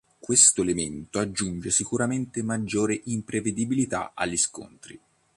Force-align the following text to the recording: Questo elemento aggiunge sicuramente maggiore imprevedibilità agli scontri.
Questo 0.17 0.63
elemento 0.63 1.19
aggiunge 1.19 1.69
sicuramente 1.69 2.41
maggiore 2.41 2.99
imprevedibilità 3.03 4.13
agli 4.15 4.35
scontri. 4.35 4.99